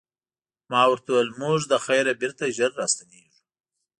[0.71, 3.39] ما ورته وویل موږ له خیره بېرته ژر راستنیږو.